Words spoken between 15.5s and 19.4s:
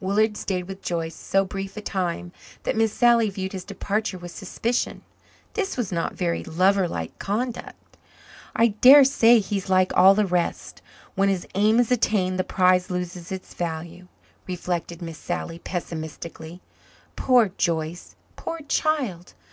pessimistically. "Poor Joyce poor child!